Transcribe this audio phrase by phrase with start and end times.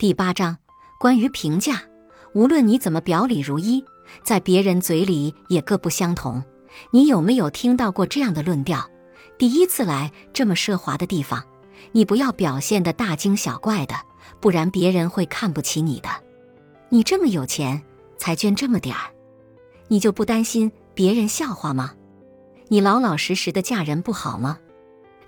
[0.00, 0.56] 第八章
[0.98, 1.82] 关于评价，
[2.32, 3.84] 无论你怎么表里如一，
[4.22, 6.42] 在别人嘴里也各不相同。
[6.90, 8.88] 你有没有听到过这样的论调？
[9.36, 11.44] 第一次来这么奢华的地方，
[11.92, 13.94] 你不要表现的大惊小怪的，
[14.40, 16.08] 不然别人会看不起你的。
[16.88, 17.82] 你这么有钱，
[18.16, 19.12] 才捐这么点儿，
[19.88, 21.92] 你就不担心别人笑话吗？
[22.68, 24.58] 你老老实实的嫁人不好吗？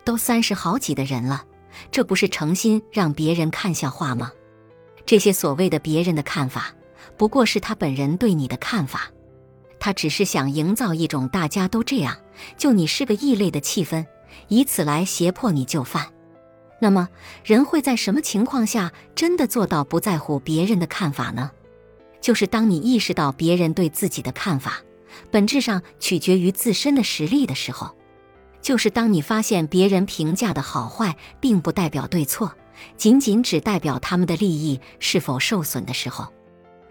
[0.03, 1.45] 都三十好几的人了，
[1.91, 4.33] 这不是诚心让别人看笑话吗？
[5.05, 6.75] 这些所谓的别人的看法，
[7.17, 9.11] 不过是他本人对你的看法。
[9.79, 12.17] 他只是想营造一种大家都这样，
[12.57, 14.07] 就你是个异类的气氛，
[14.49, 16.07] 以此来胁迫你就范。
[16.79, 17.09] 那么，
[17.45, 21.51] 人会在什么情况下真的做到不在乎别人的看法呢？
[22.21, 24.81] 就是当你意识到别人对自己的看法，
[25.31, 27.89] 本质上取决于自身的实力的时候；
[28.61, 32.55] 就是当你发现别人评价的好坏，并不代表对错。
[32.97, 36.27] 仅仅只代表他们的利益是否受损的时候，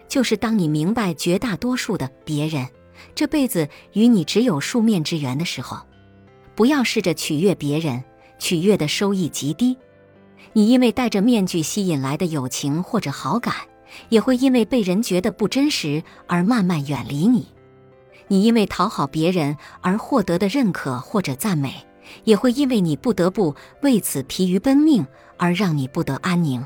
[0.08, 2.66] 就是当你明白绝大多数的别人
[3.14, 5.78] 这辈子与你只有数面之缘的时候，
[6.54, 8.02] 不要试着取悦别人，
[8.38, 9.76] 取悦的收益极低。
[10.52, 13.54] 你因为戴着面具吸引来的友情或者好感，
[14.10, 17.46] 也会因为被人觉得不真实而慢慢远离你。
[18.28, 21.86] 你因为讨好别人而获得的认可或者赞美。
[22.24, 26.64] 也会因为你不得不为此疲于奔命而让你不得安宁。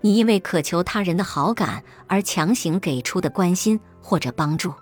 [0.00, 4.72] 你因为渴求他人的好感而强行给出的关心或者帮助，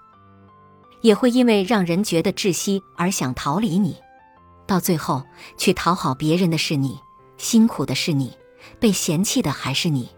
[1.01, 3.97] 也会因为让人觉得窒息而想逃离你。
[4.67, 5.23] 到最后，
[5.57, 6.99] 去讨好别人的是你，
[7.39, 8.33] 辛苦的是你，
[8.79, 10.11] 被嫌弃的还是你。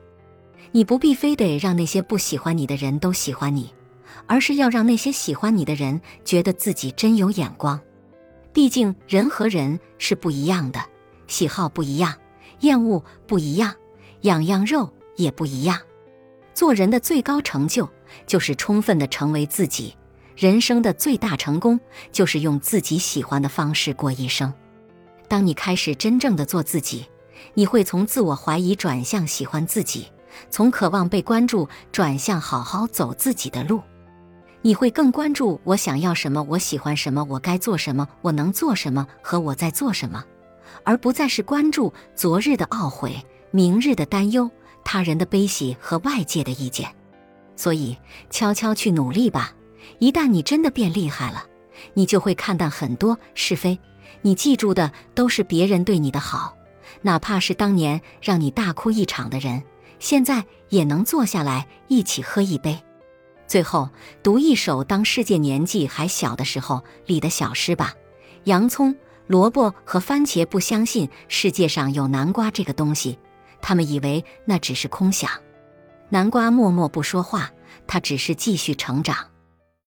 [0.72, 3.72] 你不必非得让那些不喜欢你的人都喜欢你，
[4.26, 7.78] 而是要让那些喜欢你的人觉得自己真有眼光。
[8.58, 10.80] 毕竟人和人是不一样的，
[11.28, 12.12] 喜好不一样，
[12.58, 13.72] 厌恶不一样，
[14.22, 15.78] 痒痒肉也不一样。
[16.54, 17.88] 做人的最高成就
[18.26, 19.94] 就是充分的成为自己，
[20.34, 21.78] 人生的最大成功
[22.10, 24.52] 就是用自己喜欢的方式过一生。
[25.28, 27.06] 当你开始真正的做自己，
[27.54, 30.08] 你会从自我怀疑转向喜欢自己，
[30.50, 33.80] 从渴望被关注转向好好走自己的路。
[34.60, 40.24] 你会更关注我想要什么，我喜欢什么，我该做什么，我能做什么和我在做什么，
[40.84, 44.50] 而不再是关注昨日的懊悔、明日的担忧、
[44.84, 46.92] 他人的悲喜和外界的意见。
[47.54, 47.96] 所以，
[48.30, 49.52] 悄悄去努力吧。
[50.00, 51.44] 一旦你真的变厉害了，
[51.94, 53.78] 你就会看淡很多是非。
[54.22, 56.56] 你记住的都是别人对你的好，
[57.02, 59.62] 哪怕是当年让你大哭一场的人，
[60.00, 62.78] 现在也能坐下来一起喝一杯。
[63.48, 63.88] 最后
[64.22, 66.76] 读一首《当世界年纪还小的时候》
[67.06, 67.94] 里的小诗吧。
[68.44, 68.94] 洋葱、
[69.26, 73.18] 萝卜和番茄不相信世界上有南瓜这个东西，
[73.62, 75.30] 他们以为那只是空想。
[76.10, 77.50] 南瓜默默不说话，
[77.86, 79.16] 它只是继续成长。